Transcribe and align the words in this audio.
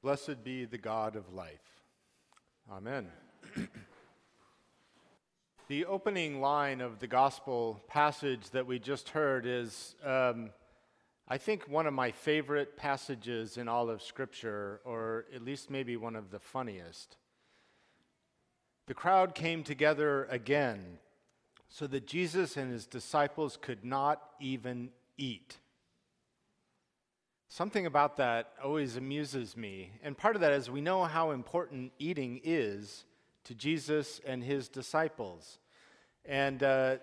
Blessed 0.00 0.44
be 0.44 0.64
the 0.64 0.78
God 0.78 1.16
of 1.16 1.34
life. 1.34 1.82
Amen. 2.70 3.08
the 5.66 5.86
opening 5.86 6.40
line 6.40 6.80
of 6.80 7.00
the 7.00 7.08
gospel 7.08 7.80
passage 7.88 8.48
that 8.50 8.64
we 8.64 8.78
just 8.78 9.08
heard 9.08 9.44
is, 9.44 9.96
um, 10.04 10.50
I 11.26 11.36
think, 11.36 11.66
one 11.66 11.88
of 11.88 11.94
my 11.94 12.12
favorite 12.12 12.76
passages 12.76 13.56
in 13.56 13.66
all 13.66 13.90
of 13.90 14.00
Scripture, 14.00 14.80
or 14.84 15.24
at 15.34 15.42
least 15.42 15.68
maybe 15.68 15.96
one 15.96 16.14
of 16.14 16.30
the 16.30 16.38
funniest. 16.38 17.16
The 18.86 18.94
crowd 18.94 19.34
came 19.34 19.64
together 19.64 20.26
again 20.26 20.98
so 21.68 21.88
that 21.88 22.06
Jesus 22.06 22.56
and 22.56 22.70
his 22.70 22.86
disciples 22.86 23.58
could 23.60 23.84
not 23.84 24.22
even 24.38 24.90
eat. 25.16 25.58
Something 27.58 27.86
about 27.86 28.18
that 28.18 28.52
always 28.62 28.96
amuses 28.96 29.56
me. 29.56 29.90
And 30.04 30.16
part 30.16 30.36
of 30.36 30.42
that 30.42 30.52
is 30.52 30.70
we 30.70 30.80
know 30.80 31.02
how 31.02 31.32
important 31.32 31.90
eating 31.98 32.40
is 32.44 33.04
to 33.42 33.52
Jesus 33.52 34.20
and 34.24 34.44
his 34.44 34.68
disciples. 34.68 35.58
And 36.24 36.62
uh, 36.62 36.98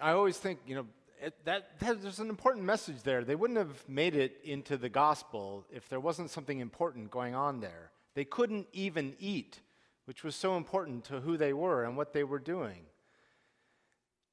I 0.00 0.12
always 0.12 0.38
think, 0.38 0.60
you 0.66 0.74
know, 0.74 0.86
it, 1.20 1.34
that, 1.44 1.78
that, 1.80 2.00
there's 2.00 2.18
an 2.18 2.30
important 2.30 2.64
message 2.64 3.02
there. 3.02 3.24
They 3.24 3.34
wouldn't 3.34 3.58
have 3.58 3.86
made 3.86 4.14
it 4.14 4.40
into 4.42 4.78
the 4.78 4.88
gospel 4.88 5.66
if 5.70 5.86
there 5.86 6.00
wasn't 6.00 6.30
something 6.30 6.60
important 6.60 7.10
going 7.10 7.34
on 7.34 7.60
there. 7.60 7.90
They 8.14 8.24
couldn't 8.24 8.68
even 8.72 9.16
eat, 9.20 9.60
which 10.06 10.24
was 10.24 10.34
so 10.34 10.56
important 10.56 11.04
to 11.04 11.20
who 11.20 11.36
they 11.36 11.52
were 11.52 11.84
and 11.84 11.94
what 11.94 12.14
they 12.14 12.24
were 12.24 12.38
doing. 12.38 12.86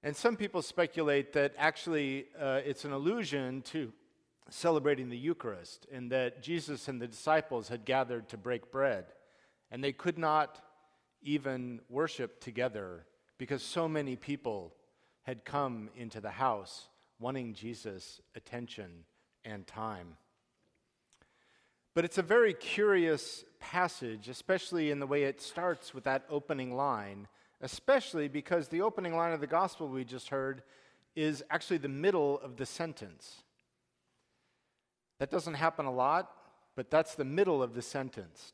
And 0.02 0.16
some 0.16 0.38
people 0.38 0.61
speculate 0.61 1.33
that 1.33 1.55
actually 1.58 2.27
uh, 2.39 2.61
it's 2.63 2.86
an 2.86 2.94
allusion 2.94 3.63
to 3.63 3.91
celebrating 4.53 5.09
the 5.09 5.17
Eucharist 5.17 5.85
and 5.91 6.12
that 6.12 6.41
Jesus 6.41 6.88
and 6.88 7.02
the 7.02 7.08
disciples 7.08 7.70
had 7.70 7.85
gathered 7.85 8.30
to 8.30 8.38
break 8.38 8.72
bread. 8.72 9.05
And 9.72 9.84
they 9.84 9.91
could 9.91 10.17
not 10.17 10.59
even 11.22 11.81
worship 11.89 12.39
together 12.39 13.05
because 13.38 13.61
so 13.61 13.88
many 13.88 14.16
people 14.16 14.73
had 15.23 15.45
come 15.45 15.89
into 15.95 16.22
the 16.22 16.31
house 16.31 16.88
wanting 17.20 17.53
Jesus' 17.53 18.22
attention 18.36 19.05
and 19.45 19.67
time. 19.67 20.17
But 21.94 22.05
it's 22.05 22.17
a 22.17 22.23
very 22.23 22.53
curious 22.53 23.44
passage, 23.59 24.30
especially 24.30 24.89
in 24.89 25.00
the 25.00 25.08
way 25.08 25.23
it 25.23 25.42
starts 25.42 25.94
with 25.94 26.05
that 26.05 26.25
opening 26.30 26.75
line 26.75 27.27
especially 27.61 28.27
because 28.27 28.67
the 28.67 28.81
opening 28.81 29.16
line 29.16 29.33
of 29.33 29.42
the 29.42 29.47
gospel 29.47 29.88
we 29.88 30.03
just 30.03 30.30
heard 30.30 30.64
is 31.16 31.44
actually 31.50 31.77
the 31.77 31.89
middle 31.89 32.39
of 32.39 32.58
the 32.58 32.66
sentence. 32.66 33.44
That 35.20 35.30
doesn't 35.30 35.56
happen 35.56 35.86
a 35.86 35.92
lot, 35.92 36.31
but 36.75 36.89
that's 36.89 37.16
the 37.16 37.25
middle 37.25 37.62
of 37.62 37.75
the 37.75 37.81
sentence. 37.81 38.53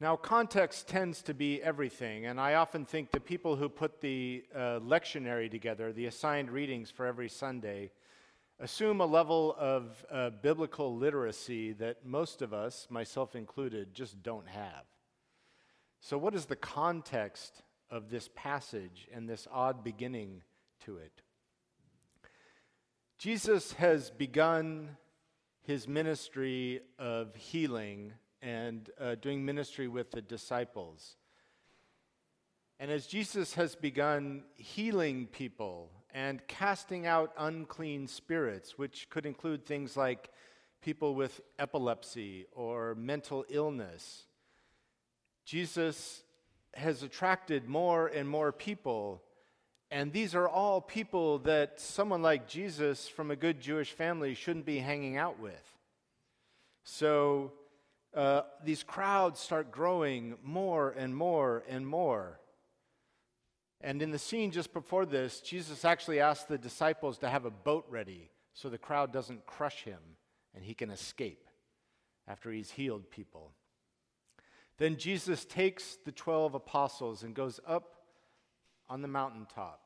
Now, 0.00 0.16
context 0.16 0.88
tends 0.88 1.22
to 1.22 1.34
be 1.34 1.62
everything, 1.62 2.26
and 2.26 2.40
I 2.40 2.54
often 2.54 2.84
think 2.84 3.12
the 3.12 3.20
people 3.20 3.54
who 3.54 3.68
put 3.68 4.00
the 4.00 4.42
uh, 4.52 4.80
lectionary 4.80 5.48
together, 5.48 5.92
the 5.92 6.06
assigned 6.06 6.50
readings 6.50 6.90
for 6.90 7.06
every 7.06 7.28
Sunday, 7.28 7.92
assume 8.58 9.00
a 9.00 9.06
level 9.06 9.54
of 9.56 10.04
uh, 10.10 10.30
biblical 10.30 10.96
literacy 10.96 11.72
that 11.74 12.04
most 12.04 12.42
of 12.42 12.52
us, 12.52 12.88
myself 12.90 13.36
included, 13.36 13.94
just 13.94 14.20
don't 14.24 14.48
have. 14.48 14.84
So, 16.00 16.18
what 16.18 16.34
is 16.34 16.46
the 16.46 16.56
context 16.56 17.62
of 17.88 18.10
this 18.10 18.28
passage 18.34 19.06
and 19.14 19.28
this 19.28 19.46
odd 19.52 19.84
beginning 19.84 20.42
to 20.84 20.96
it? 20.96 21.22
Jesus 23.18 23.74
has 23.74 24.10
begun 24.10 24.96
his 25.62 25.86
ministry 25.86 26.80
of 26.98 27.34
healing 27.36 28.12
and 28.40 28.90
uh, 29.00 29.14
doing 29.14 29.44
ministry 29.44 29.88
with 29.88 30.10
the 30.10 30.20
disciples. 30.20 31.16
And 32.80 32.90
as 32.90 33.06
Jesus 33.06 33.54
has 33.54 33.76
begun 33.76 34.42
healing 34.54 35.28
people 35.28 35.90
and 36.12 36.44
casting 36.48 37.06
out 37.06 37.32
unclean 37.38 38.08
spirits, 38.08 38.76
which 38.76 39.08
could 39.08 39.24
include 39.24 39.64
things 39.64 39.96
like 39.96 40.30
people 40.80 41.14
with 41.14 41.40
epilepsy 41.60 42.46
or 42.52 42.96
mental 42.96 43.44
illness, 43.48 44.24
Jesus 45.44 46.24
has 46.74 47.04
attracted 47.04 47.68
more 47.68 48.08
and 48.08 48.28
more 48.28 48.50
people. 48.50 49.22
And 49.92 50.10
these 50.10 50.34
are 50.34 50.48
all 50.48 50.80
people 50.80 51.40
that 51.40 51.78
someone 51.78 52.22
like 52.22 52.48
Jesus 52.48 53.08
from 53.08 53.30
a 53.30 53.36
good 53.36 53.60
Jewish 53.60 53.92
family 53.92 54.32
shouldn't 54.32 54.64
be 54.64 54.78
hanging 54.78 55.18
out 55.18 55.38
with. 55.38 55.76
So 56.82 57.52
uh, 58.14 58.40
these 58.64 58.82
crowds 58.82 59.38
start 59.38 59.70
growing 59.70 60.36
more 60.42 60.94
and 60.96 61.14
more 61.14 61.62
and 61.68 61.86
more. 61.86 62.40
And 63.82 64.00
in 64.00 64.12
the 64.12 64.18
scene 64.18 64.50
just 64.50 64.72
before 64.72 65.04
this, 65.04 65.42
Jesus 65.42 65.84
actually 65.84 66.20
asked 66.20 66.48
the 66.48 66.56
disciples 66.56 67.18
to 67.18 67.28
have 67.28 67.44
a 67.44 67.50
boat 67.50 67.84
ready 67.90 68.30
so 68.54 68.70
the 68.70 68.78
crowd 68.78 69.12
doesn't 69.12 69.44
crush 69.44 69.84
him 69.84 70.00
and 70.54 70.64
he 70.64 70.72
can 70.72 70.88
escape 70.88 71.46
after 72.26 72.50
he's 72.50 72.70
healed 72.70 73.10
people. 73.10 73.52
Then 74.78 74.96
Jesus 74.96 75.44
takes 75.44 75.98
the 76.06 76.12
12 76.12 76.54
apostles 76.54 77.24
and 77.24 77.34
goes 77.34 77.60
up 77.66 78.01
on 78.88 79.02
the 79.02 79.08
mountaintop. 79.08 79.80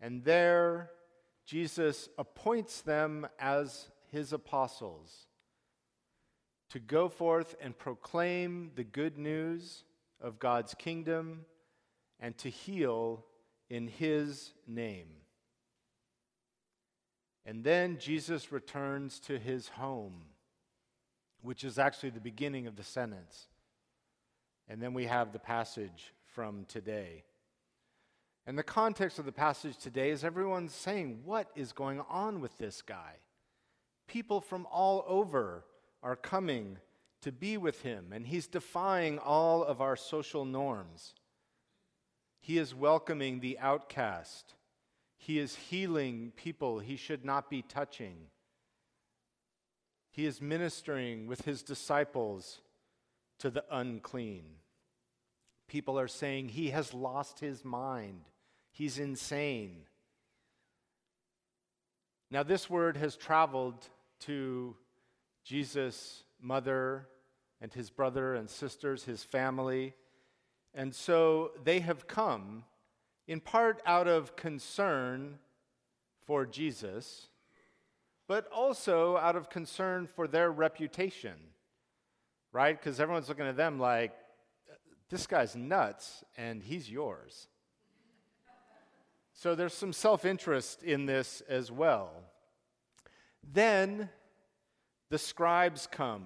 And 0.00 0.24
there, 0.24 0.90
Jesus 1.46 2.08
appoints 2.18 2.80
them 2.80 3.26
as 3.38 3.88
his 4.10 4.32
apostles 4.32 5.26
to 6.70 6.78
go 6.78 7.08
forth 7.08 7.54
and 7.60 7.76
proclaim 7.76 8.70
the 8.74 8.84
good 8.84 9.18
news 9.18 9.84
of 10.20 10.38
God's 10.38 10.74
kingdom 10.74 11.44
and 12.18 12.36
to 12.38 12.48
heal 12.48 13.24
in 13.68 13.88
his 13.88 14.52
name. 14.66 15.08
And 17.44 17.64
then 17.64 17.98
Jesus 17.98 18.52
returns 18.52 19.18
to 19.20 19.38
his 19.38 19.68
home, 19.68 20.24
which 21.42 21.64
is 21.64 21.78
actually 21.78 22.10
the 22.10 22.20
beginning 22.20 22.66
of 22.66 22.76
the 22.76 22.84
sentence. 22.84 23.48
And 24.68 24.80
then 24.80 24.94
we 24.94 25.06
have 25.06 25.32
the 25.32 25.38
passage 25.38 26.14
from 26.24 26.64
today. 26.66 27.24
And 28.46 28.58
the 28.58 28.62
context 28.62 29.18
of 29.18 29.24
the 29.24 29.32
passage 29.32 29.76
today 29.76 30.10
is 30.10 30.24
everyone's 30.24 30.74
saying, 30.74 31.20
What 31.24 31.50
is 31.54 31.72
going 31.72 32.00
on 32.08 32.40
with 32.40 32.58
this 32.58 32.82
guy? 32.82 33.14
People 34.08 34.40
from 34.40 34.66
all 34.70 35.04
over 35.06 35.64
are 36.02 36.16
coming 36.16 36.78
to 37.22 37.30
be 37.30 37.56
with 37.56 37.82
him, 37.82 38.12
and 38.12 38.26
he's 38.26 38.48
defying 38.48 39.18
all 39.18 39.62
of 39.62 39.80
our 39.80 39.96
social 39.96 40.44
norms. 40.44 41.14
He 42.40 42.58
is 42.58 42.74
welcoming 42.74 43.38
the 43.38 43.58
outcast. 43.60 44.54
He 45.16 45.38
is 45.38 45.54
healing 45.54 46.32
people 46.34 46.80
he 46.80 46.96
should 46.96 47.24
not 47.24 47.48
be 47.48 47.62
touching. 47.62 48.16
He 50.10 50.26
is 50.26 50.42
ministering 50.42 51.28
with 51.28 51.44
his 51.44 51.62
disciples 51.62 52.60
to 53.38 53.48
the 53.48 53.64
unclean. 53.70 54.44
People 55.68 55.98
are 55.98 56.08
saying 56.08 56.48
he 56.48 56.70
has 56.70 56.92
lost 56.92 57.38
his 57.38 57.64
mind, 57.64 58.24
he's 58.72 58.98
insane. 58.98 59.82
Now, 62.30 62.42
this 62.42 62.68
word 62.68 62.96
has 62.96 63.14
traveled 63.14 63.88
to 64.20 64.74
Jesus' 65.44 66.24
mother 66.40 67.06
and 67.60 67.72
his 67.72 67.90
brother 67.90 68.34
and 68.34 68.50
sisters, 68.50 69.04
his 69.04 69.22
family. 69.22 69.94
And 70.74 70.94
so 70.94 71.52
they 71.62 71.80
have 71.80 72.08
come 72.08 72.64
in 73.28 73.38
part 73.38 73.80
out 73.86 74.08
of 74.08 74.34
concern 74.34 75.38
for 76.26 76.44
Jesus, 76.46 77.28
but 78.26 78.48
also 78.50 79.16
out 79.18 79.36
of 79.36 79.48
concern 79.48 80.06
for 80.06 80.26
their 80.26 80.50
reputation 80.50 81.34
right? 82.52 82.78
Because 82.78 83.00
everyone's 83.00 83.28
looking 83.28 83.46
at 83.46 83.56
them 83.56 83.78
like, 83.78 84.12
this 85.08 85.26
guy's 85.26 85.56
nuts 85.56 86.24
and 86.36 86.62
he's 86.62 86.90
yours. 86.90 87.48
So 89.34 89.54
there's 89.54 89.74
some 89.74 89.92
self 89.92 90.24
interest 90.24 90.82
in 90.82 91.06
this 91.06 91.42
as 91.48 91.70
well. 91.70 92.10
Then 93.42 94.08
the 95.10 95.18
scribes 95.18 95.88
come 95.90 96.24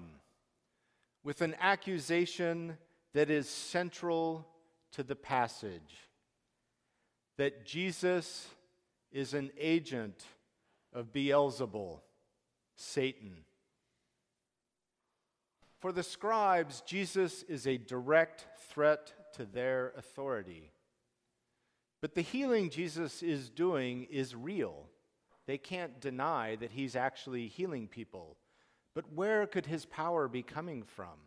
with 1.23 1.41
an 1.41 1.55
accusation 1.59 2.77
that 3.13 3.29
is 3.29 3.49
central 3.49 4.47
to 4.91 5.03
the 5.03 5.15
passage 5.15 6.07
that 7.37 7.65
Jesus 7.65 8.47
is 9.11 9.33
an 9.33 9.51
agent 9.57 10.25
of 10.93 11.13
Beelzebul, 11.13 11.99
Satan. 12.75 13.43
For 15.79 15.91
the 15.91 16.03
scribes, 16.03 16.81
Jesus 16.81 17.43
is 17.43 17.67
a 17.67 17.77
direct 17.77 18.47
threat 18.69 19.13
to 19.33 19.45
their 19.45 19.93
authority. 19.95 20.71
But 22.01 22.15
the 22.15 22.21
healing 22.21 22.69
Jesus 22.69 23.23
is 23.23 23.49
doing 23.49 24.07
is 24.11 24.35
real. 24.35 24.87
They 25.47 25.57
can't 25.57 25.99
deny 25.99 26.55
that 26.57 26.71
he's 26.71 26.95
actually 26.95 27.47
healing 27.47 27.87
people. 27.87 28.37
But 28.93 29.13
where 29.13 29.47
could 29.47 29.65
his 29.65 29.85
power 29.85 30.27
be 30.27 30.43
coming 30.43 30.83
from? 30.83 31.17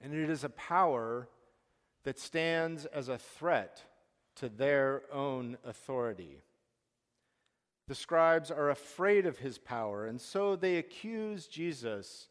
And 0.00 0.12
it 0.14 0.28
is 0.28 0.44
a 0.44 0.50
power 0.50 1.28
that 2.04 2.18
stands 2.18 2.84
as 2.86 3.08
a 3.08 3.18
threat 3.18 3.82
to 4.36 4.48
their 4.48 5.02
own 5.12 5.56
authority. 5.64 6.42
The 7.86 7.94
scribes 7.94 8.50
are 8.50 8.70
afraid 8.70 9.26
of 9.26 9.38
his 9.38 9.58
power, 9.58 10.06
and 10.06 10.20
so 10.20 10.56
they 10.56 10.76
accuse 10.76 11.46
Jesus 11.46 12.28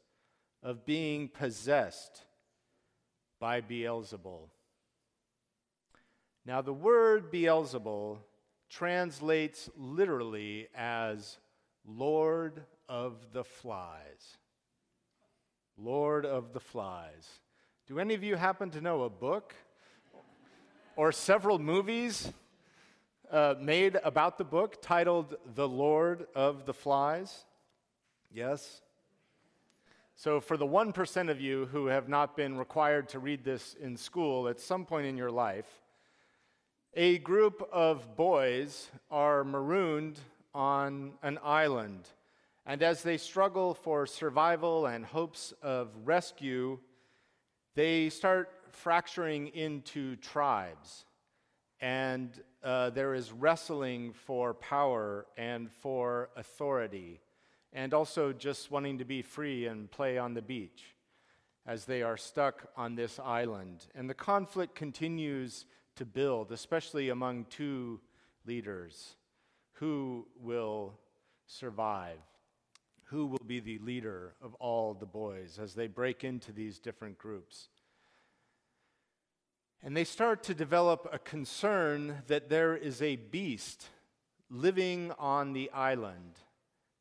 of 0.62 0.86
being 0.86 1.30
possessed 1.30 2.24
by 3.40 3.62
Beelzebul. 3.62 4.50
Now, 6.46 6.62
the 6.62 6.74
word 6.74 7.32
Beelzebul 7.32 8.18
translates 8.70 9.70
literally 9.78 10.68
as 10.76 11.38
Lord 11.86 12.64
of 12.90 13.16
the 13.32 13.46
Flies. 13.46 14.38
Lord 15.78 16.26
of 16.26 16.52
the 16.52 16.60
Flies. 16.60 17.40
Do 17.88 18.00
any 18.00 18.14
of 18.14 18.24
you 18.24 18.36
happen 18.36 18.70
to 18.72 18.82
know 18.82 19.04
a 19.04 19.10
book 19.10 19.56
or 20.98 21.14
several 21.14 21.60
movies 21.60 22.32
uh, 23.32 23.56
made 23.60 23.98
about 24.04 24.38
the 24.38 24.44
book 24.44 24.82
titled 24.82 25.36
The 25.56 25.68
Lord 25.68 26.28
of 26.36 26.66
the 26.66 26.74
Flies? 26.74 27.46
Yes? 28.34 28.82
So, 30.16 30.42
for 30.42 30.58
the 30.58 30.68
1% 30.68 31.30
of 31.30 31.40
you 31.40 31.68
who 31.68 31.88
have 31.88 32.10
not 32.10 32.36
been 32.36 32.58
required 32.58 33.08
to 33.10 33.20
read 33.20 33.44
this 33.46 33.76
in 33.76 33.96
school 33.96 34.48
at 34.48 34.60
some 34.60 34.86
point 34.86 35.08
in 35.08 35.18
your 35.18 35.32
life, 35.32 35.82
a 36.96 37.18
group 37.20 37.68
of 37.72 38.16
boys 38.16 38.92
are 39.10 39.44
marooned 39.44 40.20
on 40.54 41.14
an 41.24 41.40
island. 41.44 42.08
And 42.66 42.84
as 42.84 43.02
they 43.02 43.18
struggle 43.18 43.74
for 43.74 44.06
survival 44.06 44.86
and 44.86 45.04
hopes 45.04 45.54
of 45.62 45.90
rescue, 46.06 46.80
they 47.76 48.10
start 48.10 48.52
fracturing 48.70 49.48
into 49.48 50.16
tribes. 50.18 51.06
And 51.82 52.30
uh, 52.64 52.92
there 52.92 53.16
is 53.16 53.32
wrestling 53.32 54.14
for 54.14 54.54
power 54.54 55.26
and 55.36 55.70
for 55.72 56.30
authority, 56.38 57.20
and 57.74 57.94
also 57.94 58.32
just 58.32 58.72
wanting 58.72 59.00
to 59.00 59.06
be 59.06 59.22
free 59.22 59.66
and 59.66 59.92
play 59.92 60.18
on 60.18 60.34
the 60.36 60.42
beach 60.42 60.96
as 61.66 61.86
they 61.86 62.04
are 62.04 62.18
stuck 62.18 62.68
on 62.78 62.96
this 62.96 63.20
island. 63.20 63.86
And 63.96 64.10
the 64.10 64.14
conflict 64.14 64.76
continues 64.76 65.66
to 65.96 66.06
build, 66.06 66.52
especially 66.52 67.10
among 67.10 67.46
two 67.46 68.00
leaders. 68.46 69.16
Who 69.74 70.28
will 70.40 70.94
survive? 71.46 72.20
Who 73.06 73.28
will 73.28 73.46
be 73.46 73.60
the 73.60 73.80
leader 73.80 74.34
of 74.42 74.54
all 74.56 74.94
the 74.94 75.06
boys 75.06 75.60
as 75.62 75.74
they 75.74 75.88
break 75.88 76.24
into 76.24 76.52
these 76.52 76.80
different 76.80 77.18
groups? 77.18 77.70
And 79.84 79.96
they 79.96 80.06
start 80.06 80.44
to 80.44 80.54
develop 80.54 81.10
a 81.12 81.20
concern 81.20 82.24
that 82.28 82.50
there 82.50 82.76
is 82.76 83.02
a 83.02 83.18
beast 83.18 83.86
living 84.50 85.12
on 85.20 85.52
the 85.52 85.70
island 85.72 86.40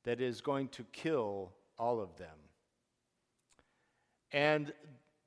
that 0.04 0.20
is 0.20 0.40
going 0.40 0.68
to 0.68 0.84
kill 0.92 1.52
all 1.78 2.00
of 2.00 2.16
them. 2.16 2.36
And 4.32 4.72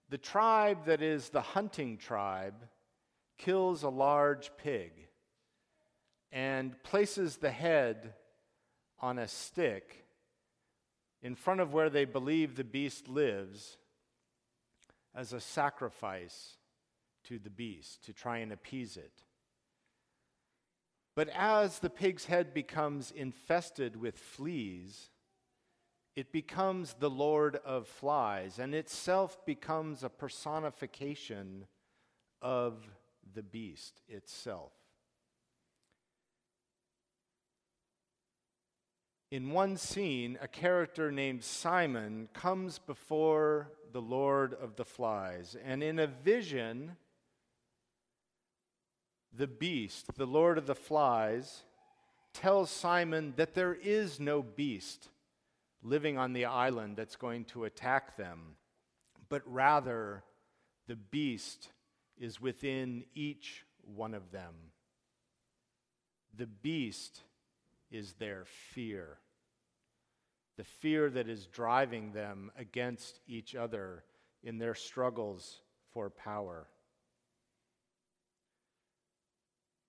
the 0.09 0.17
tribe 0.17 0.85
that 0.85 1.01
is 1.01 1.29
the 1.29 1.41
hunting 1.41 1.97
tribe 1.97 2.55
kills 3.37 3.83
a 3.83 3.89
large 3.89 4.51
pig 4.57 4.91
and 6.31 6.81
places 6.83 7.37
the 7.37 7.51
head 7.51 8.13
on 8.99 9.19
a 9.19 9.27
stick 9.27 10.05
in 11.21 11.35
front 11.35 11.59
of 11.59 11.73
where 11.73 11.89
they 11.89 12.05
believe 12.05 12.55
the 12.55 12.63
beast 12.63 13.07
lives 13.07 13.77
as 15.15 15.33
a 15.33 15.39
sacrifice 15.39 16.57
to 17.23 17.39
the 17.39 17.49
beast 17.49 18.03
to 18.05 18.13
try 18.13 18.37
and 18.39 18.51
appease 18.51 18.97
it. 18.97 19.23
But 21.15 21.29
as 21.29 21.79
the 21.79 21.89
pig's 21.89 22.25
head 22.25 22.53
becomes 22.53 23.11
infested 23.11 23.95
with 23.95 24.17
fleas, 24.17 25.09
it 26.15 26.31
becomes 26.31 26.95
the 26.99 27.09
Lord 27.09 27.57
of 27.65 27.87
flies, 27.87 28.59
and 28.59 28.75
itself 28.75 29.45
becomes 29.45 30.03
a 30.03 30.09
personification 30.09 31.65
of 32.41 32.85
the 33.33 33.43
beast 33.43 34.01
itself. 34.07 34.71
In 39.31 39.51
one 39.51 39.75
scene, 39.75 40.37
a 40.41 40.47
character 40.47 41.11
named 41.11 41.43
Simon 41.43 42.29
comes 42.33 42.79
before 42.79 43.71
the 43.91 44.01
Lord 44.01 44.53
of 44.53 44.75
the 44.75 44.85
flies, 44.85 45.55
and 45.65 45.81
in 45.81 45.99
a 45.99 46.07
vision, 46.07 46.95
the 49.33 49.47
beast, 49.47 50.15
the 50.15 50.27
Lord 50.27 50.57
of 50.57 50.67
the 50.67 50.75
flies, 50.75 51.63
tells 52.33 52.69
Simon 52.69 53.33
that 53.37 53.53
there 53.53 53.73
is 53.73 54.19
no 54.19 54.41
beast 54.41 55.09
living 55.81 56.17
on 56.17 56.33
the 56.33 56.45
island 56.45 56.95
that's 56.97 57.15
going 57.15 57.45
to 57.45 57.65
attack 57.65 58.17
them, 58.17 58.55
but 59.29 59.41
rather 59.45 60.23
the 60.87 60.95
beast 60.95 61.69
is 62.19 62.41
within 62.41 63.03
each 63.13 63.65
one 63.93 64.13
of 64.13 64.31
them. 64.31 64.53
The 66.37 66.47
beast 66.47 67.21
is 67.91 68.13
their 68.13 68.45
fear, 68.45 69.17
the 70.57 70.63
fear 70.63 71.09
that 71.09 71.29
is 71.29 71.47
driving 71.47 72.11
them 72.11 72.51
against 72.57 73.19
each 73.27 73.55
other 73.55 74.03
in 74.43 74.57
their 74.57 74.75
struggles 74.75 75.61
for 75.93 76.09
power. 76.09 76.67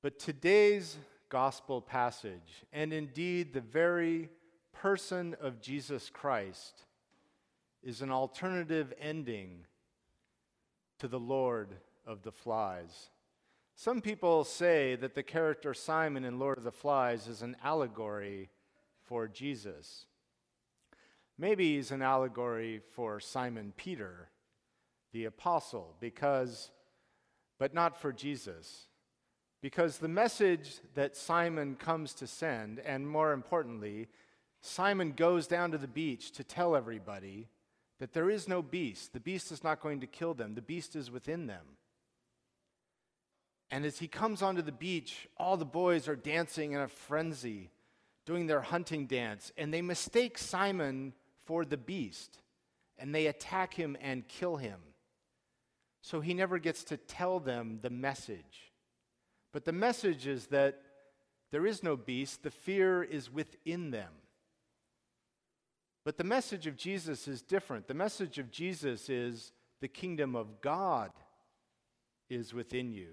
But 0.02 0.19
today's 0.19 0.96
gospel 1.29 1.81
passage, 1.81 2.64
and 2.72 2.93
indeed 2.93 3.52
the 3.52 3.61
very 3.61 4.29
person 4.72 5.34
of 5.40 5.61
Jesus 5.61 6.11
Christ, 6.11 6.84
is 7.82 8.02
an 8.02 8.11
alternative 8.11 8.93
ending 9.00 9.64
to 10.99 11.08
the 11.08 11.19
Lord 11.19 11.75
of 12.06 12.23
the 12.23 12.32
Flies. 12.32 13.11
Some 13.75 14.00
people 14.00 14.44
say 14.44 14.97
that 14.97 15.14
the 15.14 15.23
character 15.23 15.75
Simon 15.75 16.25
in 16.25 16.38
Lord 16.38 16.56
of 16.56 16.64
the 16.64 16.73
Flies 16.73 17.26
is 17.26 17.43
an 17.43 17.56
allegory 17.62 18.49
for 19.05 19.29
Jesus. 19.29 20.06
Maybe 21.38 21.76
he's 21.76 21.91
an 21.91 22.00
allegory 22.00 22.81
for 22.94 23.20
Simon 23.20 23.75
Peter, 23.76 24.31
the 25.13 25.27
apostle, 25.27 25.94
because, 26.01 26.70
but 27.58 27.75
not 27.75 28.01
for 28.01 28.13
Jesus. 28.13 28.86
Because 29.60 29.98
the 29.98 30.08
message 30.08 30.79
that 30.94 31.17
Simon 31.17 31.77
comes 31.77 32.15
to 32.15 32.27
send, 32.27 32.79
and 32.79 33.06
more 33.06 33.32
importantly, 33.32 34.08
Simon 34.63 35.13
goes 35.13 35.46
down 35.46 35.70
to 35.72 35.79
the 35.79 35.86
beach 35.86 36.32
to 36.32 36.44
tell 36.44 36.75
everybody 36.75 37.48
that 37.98 38.13
there 38.13 38.31
is 38.31 38.48
no 38.48 38.63
beast. 38.63 39.13
The 39.13 39.20
beast 39.20 39.53
is 39.53 39.63
not 39.63 39.81
going 39.81 40.01
to 40.01 40.06
kill 40.06 40.34
them, 40.34 40.55
the 40.55 40.63
beast 40.63 40.96
is 40.96 41.10
within 41.10 41.46
them. 41.46 41.67
And 43.70 43.85
as 43.85 43.99
he 43.99 44.08
comes 44.08 44.43
onto 44.43 44.63
the 44.63 44.73
beach, 44.73 45.29
all 45.37 45.56
the 45.56 45.65
boys 45.65 46.08
are 46.08 46.17
dancing 46.17 46.73
in 46.73 46.81
a 46.81 46.89
frenzy, 46.89 47.70
doing 48.25 48.46
their 48.46 48.61
hunting 48.61 49.06
dance, 49.06 49.53
and 49.56 49.73
they 49.73 49.82
mistake 49.82 50.39
Simon 50.39 51.13
for 51.44 51.65
the 51.65 51.77
beast, 51.77 52.39
and 52.99 53.15
they 53.15 53.27
attack 53.27 53.75
him 53.75 53.96
and 54.01 54.29
kill 54.29 54.56
him. 54.56 54.81
So 56.03 56.20
he 56.20 56.35
never 56.35 56.58
gets 56.58 56.85
to 56.85 56.96
tell 56.96 57.41
them 57.41 57.81
the 57.82 57.91
message. 57.91 58.73
But 59.53 59.65
the 59.65 59.73
message 59.73 60.27
is 60.27 60.46
that 60.49 60.81
there 61.51 61.67
is 61.67 61.82
no 61.82 61.96
beast, 61.96 62.43
the 62.43 62.51
fear 62.51 63.03
is 63.03 63.32
within 63.32 63.91
them. 63.91 64.13
But 66.05 66.19
the 66.19 66.25
message 66.25 66.69
of 66.69 66.77
Jesus 66.77 67.27
is 67.27 67.43
different. 67.43 67.89
The 67.89 67.94
message 67.94 68.39
of 68.39 68.53
Jesus 68.53 69.08
is 69.08 69.51
the 69.81 69.89
kingdom 69.89 70.37
of 70.37 70.61
God 70.61 71.11
is 72.31 72.55
within 72.55 72.93
you. 72.93 73.08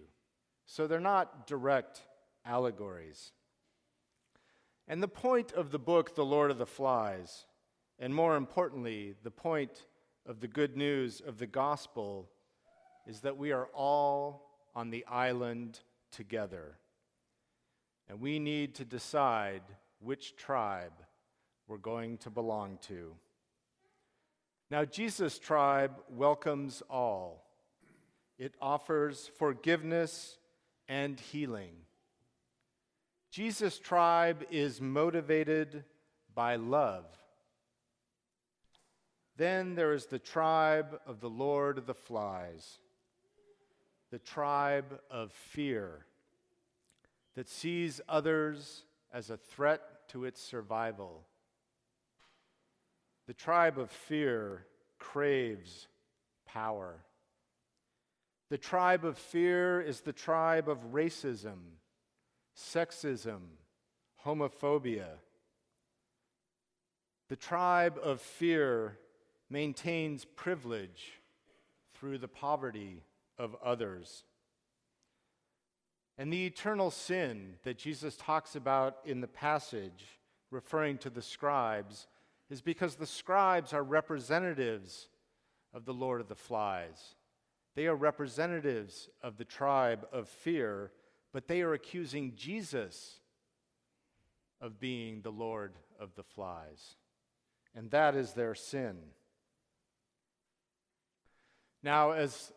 So 0.65 0.88
they're 0.88 1.00
not 1.00 1.48
direct 1.48 2.01
allegories. 2.46 3.32
And 4.88 5.01
the 5.01 5.08
point 5.08 5.51
of 5.53 5.72
the 5.72 5.79
book, 5.79 6.15
The 6.15 6.25
Lord 6.25 6.51
of 6.51 6.58
the 6.58 6.65
Flies, 6.65 7.46
and 8.00 8.13
more 8.13 8.36
importantly, 8.36 9.15
the 9.24 9.32
point 9.32 9.86
of 10.25 10.39
the 10.39 10.48
good 10.48 10.75
news 10.75 11.22
of 11.25 11.38
the 11.38 11.48
gospel, 11.48 12.29
is 13.08 13.22
that 13.22 13.38
we 13.38 13.51
are 13.51 13.67
all 13.74 14.50
on 14.75 14.89
the 14.89 15.05
island 15.05 15.79
together. 16.12 16.77
And 18.10 18.20
we 18.20 18.39
need 18.39 18.75
to 18.75 18.86
decide 18.86 19.62
which 20.00 20.36
tribe 20.36 20.93
we're 21.67 21.77
going 21.77 22.17
to 22.20 22.29
belong 22.29 22.77
to. 22.88 23.13
Now, 24.70 24.86
Jesus' 24.86 25.39
tribe 25.39 26.01
welcomes 26.10 26.82
all, 26.89 27.46
it 28.38 28.55
offers 28.62 29.29
forgiveness 29.38 30.38
and 30.87 31.19
healing. 31.19 31.73
Jesus' 33.31 33.79
tribe 33.79 34.45
is 34.51 34.79
motivated 34.79 35.83
by 36.35 36.55
love. 36.55 37.05
Then 39.37 39.75
there 39.75 39.93
is 39.93 40.05
the 40.05 40.19
tribe 40.19 40.99
of 41.07 41.19
the 41.19 41.29
Lord 41.29 41.77
of 41.77 41.87
the 41.87 41.93
flies, 41.95 42.77
the 44.11 44.19
tribe 44.19 44.99
of 45.09 45.31
fear 45.31 46.05
that 47.35 47.49
sees 47.49 47.99
others 48.07 48.83
as 49.11 49.29
a 49.29 49.37
threat 49.37 50.07
to 50.09 50.25
its 50.25 50.41
survival. 50.41 51.23
The 53.25 53.33
tribe 53.33 53.79
of 53.79 53.89
fear 53.89 54.65
craves 54.99 55.87
power. 56.45 57.03
The 58.53 58.60
tribe 58.60 59.03
of 59.03 59.17
fear 59.17 59.81
is 59.81 60.01
the 60.01 60.13
tribe 60.13 60.69
of 60.69 60.93
racism, 60.93 61.57
sexism, 62.55 63.39
homophobia. 64.24 65.07
The 67.29 67.36
tribe 67.36 67.98
of 68.03 68.22
fear 68.22 69.00
maintains 69.50 70.25
privilege 70.36 71.13
through 71.95 72.19
the 72.19 72.27
poverty 72.27 73.01
of 73.39 73.55
others. 73.65 74.24
And 76.19 76.31
the 76.31 76.45
eternal 76.45 76.91
sin 76.91 77.55
that 77.63 77.79
Jesus 77.79 78.15
talks 78.17 78.55
about 78.55 78.98
in 79.03 79.19
the 79.19 79.27
passage, 79.27 80.19
referring 80.51 81.00
to 81.00 81.10
the 81.10 81.24
scribes, 81.24 82.05
is 82.51 82.62
because 82.62 82.98
the 82.98 83.07
scribes 83.07 83.74
are 83.74 83.83
representatives 83.83 85.07
of 85.74 85.86
the 85.86 85.93
Lord 85.95 86.22
of 86.22 86.27
the 86.27 86.36
flies. 86.36 87.15
They 87.75 87.87
are 87.87 87.95
representatives 87.95 89.09
of 89.21 89.37
the 89.37 89.45
tribe 89.45 90.05
of 90.11 90.27
fear, 90.27 90.91
but 91.31 91.47
they 91.47 91.61
are 91.61 91.73
accusing 91.73 92.35
Jesus 92.35 93.19
of 94.61 94.79
being 94.79 95.21
the 95.21 95.31
Lord 95.31 95.73
of 95.99 96.13
the 96.15 96.23
flies. 96.23 96.95
And 97.75 97.89
that 97.91 98.15
is 98.15 98.33
their 98.33 98.53
sin. 98.53 98.97
Now, 101.81 102.11
as 102.11 102.53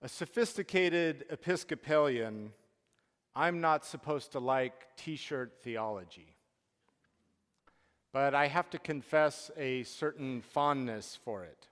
a 0.00 0.08
sophisticated 0.08 1.26
Episcopalian, 1.30 2.52
I'm 3.36 3.60
not 3.60 3.84
supposed 3.84 4.32
to 4.32 4.38
like 4.40 4.96
t 4.96 5.16
shirt 5.16 5.60
theology. 5.62 6.34
But 8.12 8.34
I 8.34 8.46
have 8.46 8.70
to 8.70 8.78
confess 8.78 9.50
a 9.56 9.82
certain 9.82 10.40
fondness 10.40 11.18
for 11.24 11.44
it. 11.44 11.68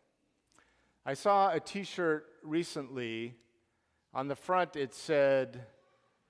I 1.05 1.15
saw 1.15 1.51
a 1.51 1.59
t 1.59 1.83
shirt 1.83 2.27
recently. 2.43 3.35
On 4.15 4.29
the 4.29 4.37
front, 4.37 4.77
it 4.77 4.95
said, 4.95 5.67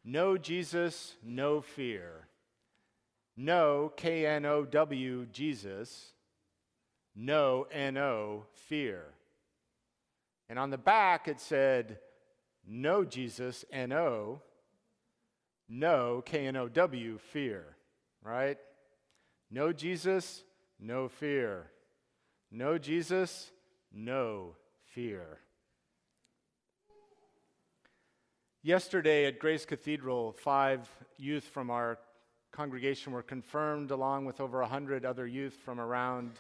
No 0.05 0.39
Jesus, 0.39 1.17
no 1.23 1.61
fear. 1.61 2.29
No, 3.37 3.93
K 3.97 4.27
N 4.27 4.47
O 4.47 4.65
W, 4.65 5.27
Jesus. 5.27 6.13
No, 7.15 7.67
N 7.71 7.99
O, 7.99 8.45
fear. 8.53 9.05
And 10.49 10.59
on 10.59 10.71
the 10.71 10.79
back 10.79 11.29
it 11.29 11.41
said, 11.41 11.99
No 12.67 13.05
Jesus, 13.05 13.65
N 13.71 13.93
O, 13.93 14.41
no, 15.69 16.23
K 16.25 16.47
N 16.47 16.57
O 16.57 16.69
W, 16.69 17.19
fear, 17.19 17.77
right? 18.23 18.59
No 19.51 19.73
Jesus, 19.73 20.45
no 20.79 21.09
fear. 21.09 21.71
No 22.51 22.79
Jesus, 22.79 23.51
no 23.93 24.55
fear. 24.95 25.39
Yesterday 28.63 29.25
at 29.25 29.39
Grace 29.39 29.65
Cathedral, 29.65 30.33
five 30.33 30.89
youth 31.17 31.45
from 31.45 31.71
our 31.71 31.99
congregation 32.53 33.13
were 33.13 33.23
confirmed, 33.23 33.91
along 33.91 34.27
with 34.27 34.41
over 34.41 34.61
100 34.61 35.07
other 35.07 35.27
youth 35.27 35.55
from 35.65 35.81
around 35.81 36.33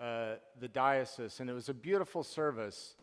uh, 0.00 0.34
the 0.60 0.68
diocese, 0.68 1.40
and 1.40 1.50
it 1.50 1.52
was 1.52 1.68
a 1.68 1.74
beautiful 1.74 2.22
service. 2.22 2.94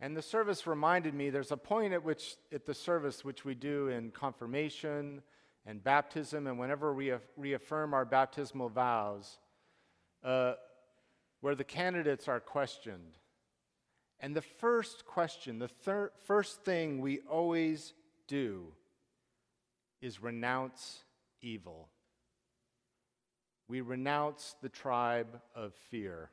And 0.00 0.16
the 0.16 0.22
service 0.22 0.66
reminded 0.66 1.12
me 1.12 1.28
there's 1.28 1.52
a 1.52 1.56
point 1.56 1.92
at 1.92 2.02
which, 2.02 2.36
at 2.50 2.64
the 2.64 2.74
service, 2.74 3.24
which 3.24 3.44
we 3.44 3.54
do 3.54 3.88
in 3.88 4.10
confirmation 4.10 5.20
and 5.66 5.84
baptism, 5.84 6.46
and 6.46 6.58
whenever 6.58 6.94
we 6.94 7.12
reaffirm 7.36 7.92
our 7.92 8.06
baptismal 8.06 8.70
vows, 8.70 9.38
uh, 10.24 10.54
where 11.42 11.54
the 11.54 11.64
candidates 11.64 12.26
are 12.26 12.40
questioned. 12.40 13.18
And 14.24 14.34
the 14.34 14.40
first 14.40 15.04
question, 15.04 15.58
the 15.58 15.68
thir- 15.68 16.10
first 16.24 16.64
thing 16.64 17.02
we 17.02 17.20
always 17.30 17.92
do 18.26 18.68
is 20.00 20.22
renounce 20.22 21.04
evil. 21.42 21.90
We 23.68 23.82
renounce 23.82 24.56
the 24.62 24.70
tribe 24.70 25.42
of 25.54 25.74
fear. 25.90 26.30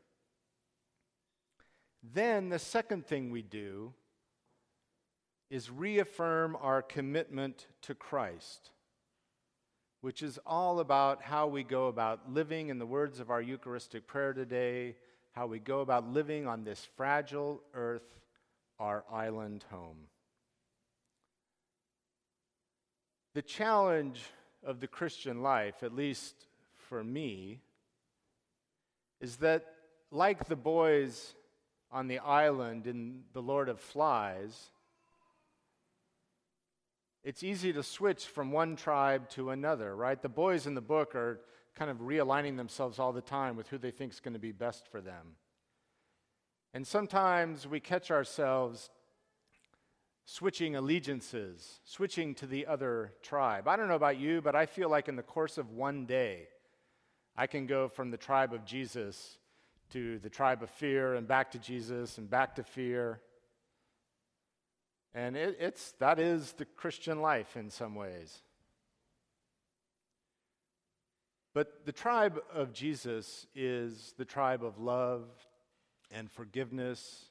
Then 2.01 2.47
the 2.47 2.59
second 2.59 3.07
thing 3.07 3.29
we 3.29 3.41
do 3.41 3.93
is 5.49 5.69
reaffirm 5.69 6.55
our 6.61 6.81
commitment 6.81 7.67
to 7.81 7.93
Christ, 7.93 8.71
which 9.99 10.23
is 10.23 10.39
all 10.45 10.79
about 10.79 11.23
how 11.23 11.45
we 11.47 11.63
go 11.65 11.87
about 11.87 12.31
living, 12.31 12.69
in 12.69 12.79
the 12.79 12.85
words 12.85 13.19
of 13.19 13.29
our 13.29 13.41
Eucharistic 13.41 14.07
prayer 14.07 14.31
today, 14.31 14.95
how 15.33 15.47
we 15.47 15.59
go 15.59 15.81
about 15.81 16.07
living 16.07 16.47
on 16.47 16.63
this 16.63 16.87
fragile 16.97 17.61
earth, 17.73 18.19
our 18.79 19.03
island 19.11 19.65
home. 19.71 20.07
The 23.33 23.41
challenge 23.41 24.21
of 24.65 24.79
the 24.79 24.87
Christian 24.87 25.41
life, 25.41 25.83
at 25.83 25.95
least 25.95 26.35
for 26.75 27.03
me, 27.03 27.61
is 29.21 29.37
that, 29.37 29.65
like 30.11 30.47
the 30.47 30.55
boys 30.55 31.33
on 31.91 32.07
the 32.07 32.19
island 32.19 32.87
in 32.87 33.23
The 33.33 33.41
Lord 33.41 33.69
of 33.69 33.79
Flies, 33.79 34.71
it's 37.23 37.43
easy 37.43 37.71
to 37.73 37.83
switch 37.83 38.25
from 38.25 38.51
one 38.51 38.75
tribe 38.75 39.29
to 39.29 39.51
another, 39.51 39.95
right? 39.95 40.21
The 40.21 40.27
boys 40.27 40.65
in 40.65 40.73
the 40.73 40.81
book 40.81 41.15
are 41.15 41.39
kind 41.75 41.89
of 41.89 41.97
realigning 41.99 42.57
themselves 42.57 42.99
all 42.99 43.13
the 43.13 43.21
time 43.21 43.55
with 43.55 43.69
who 43.69 43.77
they 43.77 43.91
think 43.91 44.13
is 44.13 44.19
going 44.19 44.33
to 44.33 44.39
be 44.39 44.51
best 44.51 44.87
for 44.87 45.01
them. 45.01 45.35
And 46.73 46.85
sometimes 46.85 47.67
we 47.67 47.79
catch 47.79 48.11
ourselves 48.11 48.89
switching 50.25 50.75
allegiances, 50.75 51.79
switching 51.83 52.33
to 52.35 52.45
the 52.45 52.65
other 52.65 53.13
tribe. 53.21 53.67
I 53.67 53.75
don't 53.75 53.87
know 53.87 53.95
about 53.95 54.17
you, 54.17 54.41
but 54.41 54.55
I 54.55 54.65
feel 54.65 54.89
like 54.89 55.09
in 55.09 55.15
the 55.15 55.23
course 55.23 55.57
of 55.57 55.71
one 55.71 56.05
day, 56.05 56.47
I 57.35 57.47
can 57.47 57.65
go 57.65 57.87
from 57.87 58.11
the 58.11 58.17
tribe 58.17 58.53
of 58.53 58.65
Jesus 58.65 59.37
to 59.91 60.19
the 60.19 60.29
tribe 60.29 60.63
of 60.63 60.69
fear 60.69 61.15
and 61.15 61.27
back 61.27 61.51
to 61.51 61.59
Jesus 61.59 62.17
and 62.17 62.29
back 62.29 62.55
to 62.55 62.63
fear. 62.63 63.19
And 65.13 65.35
it, 65.35 65.57
it's, 65.59 65.91
that 65.99 66.19
is 66.19 66.53
the 66.53 66.65
Christian 66.65 67.21
life 67.21 67.57
in 67.57 67.69
some 67.69 67.95
ways. 67.95 68.41
But 71.53 71.85
the 71.85 71.91
tribe 71.91 72.39
of 72.53 72.71
Jesus 72.71 73.45
is 73.53 74.13
the 74.17 74.25
tribe 74.25 74.63
of 74.63 74.79
love 74.79 75.25
and 76.09 76.31
forgiveness 76.31 77.25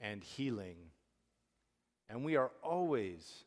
and 0.00 0.24
healing. 0.24 0.76
And 2.08 2.24
we 2.24 2.36
are 2.36 2.50
always, 2.62 3.44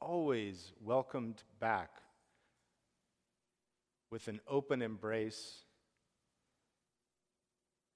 always 0.00 0.72
welcomed 0.82 1.42
back 1.60 1.90
with 4.10 4.28
an 4.28 4.40
open 4.46 4.82
embrace 4.82 5.64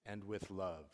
and 0.07 0.25
with 0.25 0.51
love. 0.51 0.87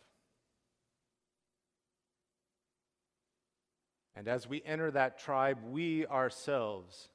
And 4.17 4.29
as 4.29 4.49
we 4.49 4.63
enter 4.65 4.91
that 4.91 5.19
tribe, 5.19 5.59
we 5.71 6.07
ourselves 6.07 7.09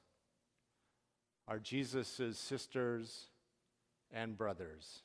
are 1.46 1.58
Jesus' 1.58 2.38
sisters 2.38 3.28
and 4.12 4.36
brothers. 4.36 5.02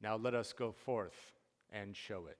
Now 0.00 0.16
let 0.16 0.34
us 0.34 0.52
go 0.52 0.72
forth 0.72 1.32
and 1.72 1.96
show 1.96 2.26
it. 2.26 2.38